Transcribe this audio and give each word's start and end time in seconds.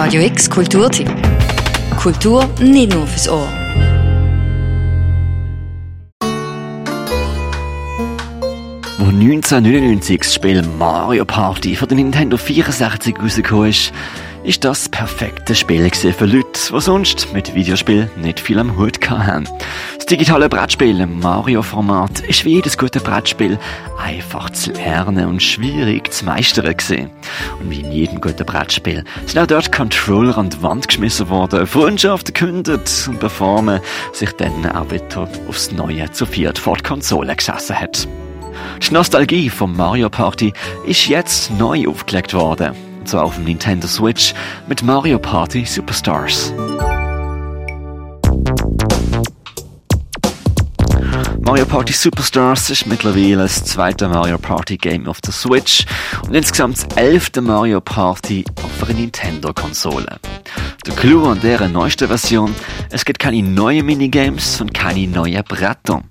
Radio 0.00 0.22
X 0.22 0.48
Kulturtipp. 0.48 1.10
Kultur 1.96 2.48
nicht 2.60 2.94
nur 2.94 3.04
fürs 3.04 3.28
Ohr. 3.28 3.48
Wo 8.98 9.06
1999 9.06 10.20
das 10.20 10.34
Spiel 10.34 10.62
Mario 10.78 11.24
Party 11.24 11.74
für 11.74 11.88
den 11.88 11.96
Nintendo 11.96 12.36
64 12.36 13.18
rausgekommen 13.18 13.70
ist, 13.70 13.92
ist 14.44 14.64
das 14.64 14.88
perfekte 14.88 15.54
Spiel 15.54 15.90
für 15.90 16.26
Leute, 16.26 16.48
die 16.72 16.80
sonst 16.80 17.32
mit 17.32 17.54
Videospielen 17.54 18.10
nicht 18.16 18.40
viel 18.40 18.58
am 18.58 18.76
Hut 18.76 18.98
haben. 19.08 19.48
Das 19.96 20.06
digitale 20.06 20.48
Brettspiel 20.48 21.00
im 21.00 21.20
Mario-Format 21.20 22.20
ist 22.20 22.44
wie 22.44 22.54
jedes 22.54 22.78
gute 22.78 23.00
Brettspiel 23.00 23.58
einfach 23.98 24.50
zu 24.50 24.72
lernen 24.72 25.26
und 25.26 25.42
schwierig 25.42 26.12
zu 26.12 26.24
meistern 26.24 26.76
gesehen. 26.76 27.10
Und 27.60 27.70
wie 27.70 27.80
in 27.80 27.92
jedem 27.92 28.20
guten 28.20 28.46
Brettspiel 28.46 29.04
sind 29.26 29.38
auch 29.38 29.46
dort 29.46 29.72
Controller 29.72 30.38
an 30.38 30.50
die 30.50 30.62
Wand 30.62 30.88
geschmissen 30.88 31.28
worden, 31.28 31.66
Freundschaften 31.66 32.34
gekündigt 32.34 33.08
und 33.08 33.20
bevor 33.20 33.62
man 33.62 33.80
sich 34.12 34.32
dann 34.32 34.66
auch 34.66 34.90
wieder 34.90 35.28
aufs 35.48 35.72
Neue 35.72 36.10
zu 36.12 36.26
viert 36.26 36.58
vor 36.58 36.76
die 36.76 36.82
Konsole 36.82 37.34
gesessen 37.34 37.78
hat. 37.78 38.08
Die 38.82 38.94
Nostalgie 38.94 39.50
vom 39.50 39.76
Mario 39.76 40.08
Party 40.08 40.52
ist 40.86 41.06
jetzt 41.08 41.50
neu 41.50 41.88
aufgelegt 41.88 42.34
worden 42.34 42.87
zwar 43.08 43.24
auf 43.24 43.36
dem 43.36 43.44
Nintendo 43.44 43.86
Switch 43.86 44.34
mit 44.66 44.82
Mario 44.82 45.18
Party 45.18 45.64
Superstars. 45.64 46.52
Mario 51.40 51.64
Party 51.64 51.94
Superstars 51.94 52.68
ist 52.68 52.86
mittlerweile 52.86 53.38
das 53.38 53.64
zweite 53.64 54.08
Mario 54.08 54.36
Party 54.36 54.76
Game 54.76 55.06
auf 55.06 55.22
der 55.22 55.32
Switch 55.32 55.86
und 56.26 56.34
insgesamt 56.34 56.76
das 56.76 56.96
elfte 56.96 57.40
Mario 57.40 57.80
Party 57.80 58.44
auf 58.62 58.86
einer 58.86 58.98
Nintendo-Konsole. 58.98 60.18
Der 60.86 60.94
Clou 60.94 61.28
an 61.28 61.40
deren 61.40 61.72
neuesten 61.72 62.08
Version, 62.08 62.54
es 62.90 63.06
gibt 63.06 63.18
keine 63.18 63.42
neuen 63.42 63.86
Minigames 63.86 64.60
und 64.60 64.74
keine 64.74 65.06
neuen 65.06 65.42
Bretter. 65.44 66.02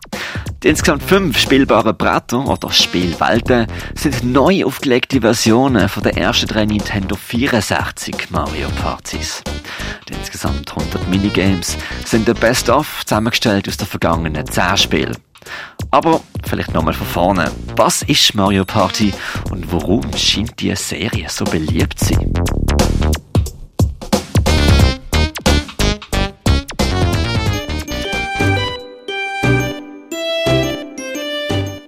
Die 0.63 0.69
insgesamt 0.69 1.03
fünf 1.03 1.38
spielbaren 1.38 1.95
Bretter 1.95 2.47
oder 2.47 2.72
Spielwelten 2.72 3.67
sind 3.94 4.23
neu 4.23 4.66
aufgelegte 4.66 5.22
Versionen 5.22 5.88
von 5.88 6.02
der 6.02 6.17
ersten 6.17 6.47
drei 6.47 6.66
Nintendo 6.66 7.16
64 7.16 8.31
Mario 8.31 8.67
Partys. 8.81 9.44
Die 10.09 10.14
insgesamt 10.14 10.72
100 10.75 11.08
Minigames 11.09 11.77
sind 12.05 12.27
der 12.27 12.33
Best-of 12.33 13.05
zusammengestellt 13.05 13.67
aus 13.67 13.77
den 13.77 13.88
vergangenen 13.88 14.47
10 14.47 14.77
Spielen. 14.77 15.17
Aber 15.91 16.22
vielleicht 16.44 16.73
nochmal 16.73 16.94
von 16.94 17.08
vorne. 17.08 17.52
Was 17.75 18.02
ist 18.02 18.33
Mario 18.33 18.66
Party 18.66 19.14
und 19.52 19.71
warum 19.71 20.02
scheint 20.16 20.59
die 20.59 20.75
Serie 20.75 21.30
so 21.30 21.45
beliebt 21.45 21.99
zu 21.99 22.16
sein? 22.16 22.33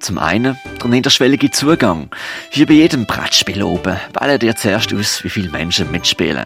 Zum 0.09 0.17
einen 0.17 0.57
der 0.81 0.89
niederschwellige 0.89 1.51
Zugang. 1.51 2.09
Wie 2.51 2.65
bei 2.65 2.73
jedem 2.73 3.05
Brettspiel 3.05 3.61
oben 3.61 3.95
wählen 4.19 4.39
dir 4.39 4.55
zuerst 4.55 4.91
aus, 4.91 5.23
wie 5.23 5.29
viele 5.29 5.51
Menschen 5.51 5.91
mitspielen. 5.91 6.45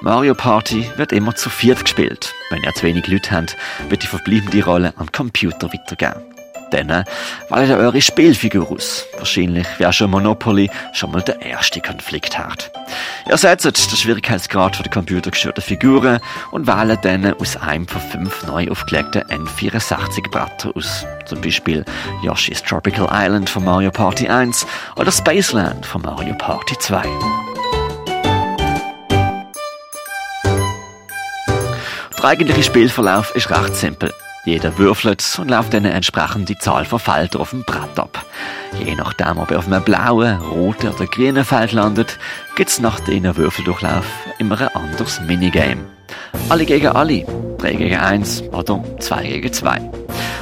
Mario 0.00 0.34
Party 0.34 0.90
wird 0.96 1.12
immer 1.12 1.36
zu 1.36 1.50
viert 1.50 1.84
gespielt. 1.84 2.34
Wenn 2.50 2.64
ihr 2.64 2.74
zu 2.74 2.82
wenig 2.82 3.06
Leute 3.06 3.30
habt, 3.30 3.56
wird 3.88 4.02
die 4.02 4.08
verbleibende 4.08 4.64
Rolle 4.64 4.92
den 4.98 5.12
Computer 5.12 5.72
weitergeben. 5.72 6.39
Dann 6.70 6.88
wählt 6.88 7.68
ihr 7.68 7.76
eure 7.76 8.00
Spielfigur 8.00 8.70
aus. 8.70 9.06
Wahrscheinlich 9.18 9.66
wäre 9.78 9.92
schon 9.92 10.10
Monopoly 10.10 10.70
schon 10.92 11.10
mal 11.10 11.22
der 11.22 11.42
erste 11.42 11.80
Konflikt 11.80 12.38
hat. 12.38 12.70
Ihr 13.28 13.36
setzt 13.36 13.64
den 13.64 13.74
Schwierigkeitsgrad 13.74 14.76
für 14.76 14.82
die 14.82 14.90
computergesteuerten 14.90 15.62
Figuren 15.62 16.20
und 16.52 16.66
wählt 16.66 17.04
dann 17.04 17.34
aus 17.34 17.56
einem 17.56 17.86
von 17.86 18.00
fünf 18.00 18.46
neu 18.46 18.68
aufgelegten 18.70 19.22
N64-Brettern 19.22 20.72
aus. 20.74 21.04
Zum 21.26 21.40
Beispiel 21.40 21.84
Yoshi's 22.22 22.62
Tropical 22.62 23.08
Island 23.10 23.50
von 23.50 23.64
Mario 23.64 23.90
Party 23.90 24.28
1 24.28 24.66
oder 24.96 25.12
Spaceland 25.12 25.84
von 25.84 26.02
Mario 26.02 26.34
Party 26.34 26.76
2. 26.78 27.02
Der 32.16 32.24
eigentliche 32.24 32.62
Spielverlauf 32.62 33.34
ist 33.34 33.50
recht 33.50 33.74
simpel. 33.76 34.12
Jeder 34.44 34.78
würfelt 34.78 35.22
und 35.38 35.50
läuft 35.50 35.74
dann 35.74 35.84
entsprechend 35.84 36.48
die 36.48 36.56
Zahl 36.56 36.86
von 36.86 36.98
Feldern 36.98 37.42
auf 37.42 37.50
dem 37.50 37.62
Brett 37.62 37.98
ab. 37.98 38.24
Je 38.82 38.94
nachdem, 38.94 39.38
ob 39.38 39.50
er 39.50 39.58
auf 39.58 39.66
einem 39.66 39.82
blauen, 39.82 40.40
roten 40.40 40.88
oder 40.88 41.04
grünen 41.06 41.44
Feld 41.44 41.72
landet, 41.72 42.18
gibt's 42.56 42.80
nach 42.80 43.00
dem 43.00 43.36
Würfeldurchlauf 43.36 44.06
immer 44.38 44.58
ein 44.58 44.68
anderes 44.68 45.20
Minigame. 45.20 45.84
Alle 46.48 46.64
gegen 46.64 46.88
alle, 46.88 47.26
3 47.58 47.74
gegen 47.74 47.96
1 47.96 48.44
oder 48.52 48.82
2 48.98 49.22
gegen 49.24 49.52
2. 49.52 49.90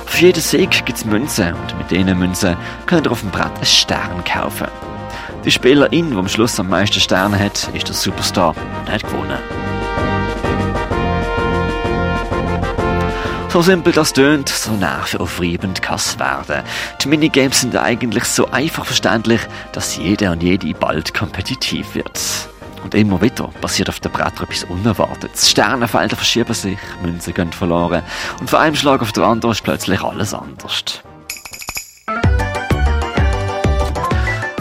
Für 0.07 0.27
jeden 0.27 0.43
Sieg 0.43 0.87
gibt's 0.87 1.05
Münzen 1.05 1.55
und 1.55 1.79
mit 1.79 1.91
diesen 1.91 2.19
Münzen 2.19 2.57
könnt 2.87 3.07
ihr 3.07 3.13
auf 3.13 3.21
dem 3.21 3.31
Brett 3.31 3.55
einen 3.57 3.65
Stern 3.65 4.25
kaufen. 4.25 4.69
Die 5.45 5.51
Spielerin, 5.51 6.11
die 6.11 6.17
am 6.17 6.29
Schluss 6.29 6.59
am 6.61 6.69
meisten 6.69 7.01
Sterne 7.01 7.39
hat, 7.39 7.69
ist 7.75 7.89
der 7.89 7.95
Superstar 7.95 8.55
und 8.81 8.93
hat 8.93 9.03
gewonnen. 9.03 9.39
So 13.59 13.63
simpel 13.63 13.93
das 13.93 14.13
tönt, 14.13 14.49
so 14.49 14.71
nervenaufreibend 14.71 15.83
kann 15.83 15.97
es 15.97 16.17
werden. 16.21 16.63
Die 17.03 17.09
Minigames 17.09 17.63
sind 17.63 17.75
eigentlich 17.75 18.23
so 18.23 18.49
einfach 18.53 18.85
verständlich, 18.85 19.41
dass 19.73 19.97
jeder 19.97 20.31
und 20.31 20.45
jede 20.45 20.73
bald 20.75 21.13
kompetitiv 21.13 21.97
wird. 21.97 22.21
Und 22.85 22.95
immer 22.95 23.21
wieder 23.21 23.49
passiert 23.61 23.89
auf 23.89 23.99
der 23.99 24.11
Bretter 24.11 24.45
etwas 24.45 24.63
Unerwartetes. 24.63 25.51
Sternenfelder 25.51 26.15
verschieben 26.15 26.55
sich, 26.55 26.79
Münzen 27.03 27.35
gehen 27.35 27.53
verloren 27.53 28.05
und 28.39 28.49
von 28.49 28.61
einem 28.61 28.77
Schlag 28.77 29.03
auf 29.03 29.11
den 29.11 29.25
anderen 29.25 29.51
ist 29.51 29.65
plötzlich 29.65 30.05
alles 30.05 30.35
anders. 30.35 31.03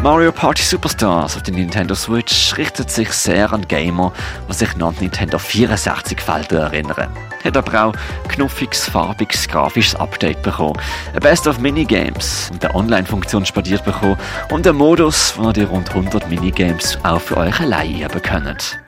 Mario 0.04 0.32
Party 0.32 0.62
Superstars 0.62 1.36
auf 1.36 1.44
der 1.44 1.56
Nintendo 1.56 1.96
Switch 1.96 2.56
richtet 2.56 2.92
sich 2.92 3.12
sehr 3.12 3.52
an 3.52 3.68
Gamer, 3.68 4.14
die 4.48 4.54
sich 4.54 4.70
an 4.82 4.96
Nintendo 5.00 5.40
64 5.40 6.22
Felder 6.22 6.72
erinnern. 6.72 7.10
Hat 7.44 7.58
aber 7.58 7.86
auch 7.86 7.94
knuffiges, 8.28 8.88
farbiges, 8.88 9.48
grafisches 9.48 10.00
Update 10.00 10.42
bekommen, 10.44 10.80
ein 11.14 11.20
Best 11.20 11.48
of 11.48 11.60
Minigames, 11.60 12.52
eine 12.62 12.76
Online-Funktion 12.76 13.46
spadiert 13.46 13.84
bekommen 13.86 14.18
und 14.52 14.68
einen 14.68 14.78
Modus, 14.78 15.34
wo 15.36 15.50
ihr 15.50 15.68
rund 15.68 15.90
100 15.90 16.30
Minigames 16.30 16.98
auch 17.04 17.20
für 17.20 17.38
euch 17.38 17.60
allein 17.60 18.00
üben 18.00 18.22
könnt. 18.22 18.80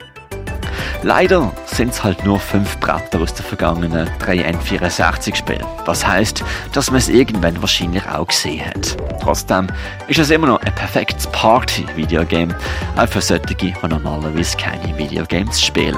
Leider 1.02 1.50
sind 1.64 1.92
es 1.92 2.04
halt 2.04 2.24
nur 2.26 2.38
fünf 2.38 2.78
Bretter 2.78 3.20
aus 3.20 3.32
den 3.32 3.46
vergangenen 3.46 4.10
drei 4.18 4.46
N64-Spielen. 4.46 5.64
Was 5.86 6.06
heißt, 6.06 6.44
dass 6.72 6.90
man 6.90 6.98
es 6.98 7.08
irgendwann 7.08 7.60
wahrscheinlich 7.62 8.06
auch 8.06 8.26
gesehen 8.26 8.66
hat. 8.66 8.96
Trotzdem 9.22 9.68
ist 10.08 10.18
es 10.18 10.30
immer 10.30 10.48
noch 10.48 10.60
ein 10.60 10.74
perfektes 10.74 11.26
Party-Videogame, 11.28 12.54
auch 12.96 13.08
für 13.08 13.22
solche, 13.22 13.54
die 13.54 13.74
normalerweise 13.88 14.56
keine 14.58 14.96
Videogames 14.98 15.62
spielen. 15.62 15.96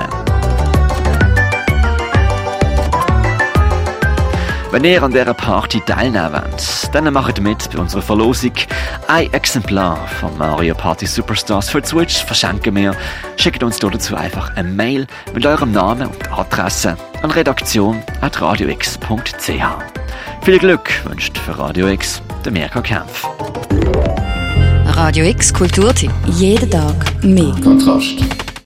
Wenn 4.73 4.85
ihr 4.85 5.03
an 5.03 5.13
dieser 5.13 5.35
Party 5.35 5.83
teilnehmen 5.83 6.33
wollt, 6.33 6.95
dann 6.95 7.13
macht 7.13 7.39
mit 7.43 7.71
bei 7.71 7.79
unserer 7.79 8.01
Verlosung. 8.01 8.53
Ein 9.07 9.31
Exemplar 9.35 10.09
von 10.19 10.39
Mario 10.39 10.75
Party 10.75 11.05
Superstars 11.05 11.69
für 11.69 11.83
die 11.83 11.89
Switch 11.89 12.25
verschenken 12.25 12.75
wir. 12.75 12.97
Schickt 13.37 13.63
uns 13.63 13.79
dazu 13.79 14.17
einfach 14.17 14.57
eine 14.57 14.71
Mail 14.71 15.07
mit 15.35 15.45
eurem 15.45 15.73
Namen 15.73 16.09
und 16.09 16.33
Adresse 16.33 16.97
an 17.21 17.31
redaktion.radiox.ch. 17.31 19.51
Viel 20.43 20.59
Glück 20.59 20.91
wünscht 21.05 21.37
für 21.37 21.59
Radio 21.59 21.89
X 21.89 22.23
der 22.43 22.53
Mirka 22.53 22.81
Kempf. 22.81 23.29
Radio 24.87 25.27
X 25.27 25.53
Kulturtipp. 25.53 26.13
Jeden 26.29 26.71
Tag 26.71 27.23
mehr. 27.23 27.55
Kontrast. 27.63 28.25